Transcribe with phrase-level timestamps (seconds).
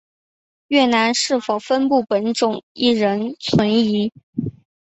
[0.69, 4.11] 越南是否分布本种亦仍存疑。